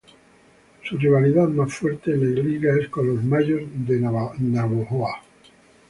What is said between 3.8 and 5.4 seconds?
Navojoa.